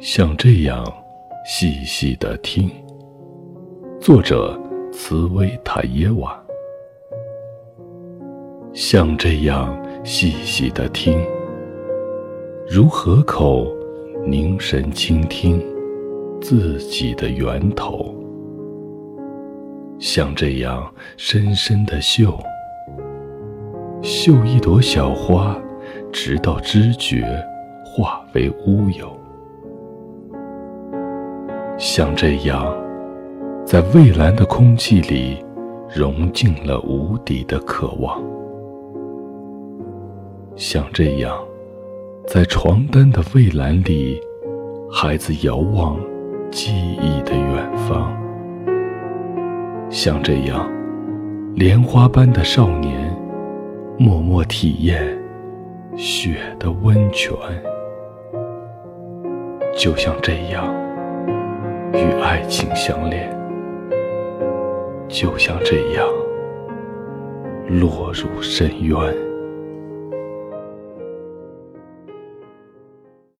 [0.00, 0.82] 像这样
[1.44, 2.70] 细细的听。
[4.00, 4.58] 作者：
[4.90, 6.42] 茨威塔耶瓦。
[8.72, 11.22] 像这样细细的听，
[12.66, 13.66] 如河口
[14.24, 15.62] 凝神倾听
[16.40, 18.14] 自己的源头。
[19.98, 22.42] 像这样深深的嗅，
[24.00, 25.54] 嗅一朵小花，
[26.10, 27.22] 直到知觉
[27.84, 29.19] 化为乌有。
[31.80, 32.76] 像这样，
[33.64, 35.42] 在蔚蓝的空气里，
[35.88, 38.22] 融进了无底的渴望。
[40.56, 41.34] 像这样，
[42.26, 44.20] 在床单的蔚蓝里，
[44.92, 45.98] 孩子遥望
[46.50, 48.14] 记忆的远方。
[49.88, 50.70] 像这样，
[51.54, 53.10] 莲花般的少年，
[53.96, 55.02] 默默体验
[55.96, 57.34] 雪的温泉。
[59.74, 60.89] 就像这样。
[61.92, 63.30] 与爱情相恋，
[65.08, 66.06] 就像这样
[67.68, 69.29] 落入深渊。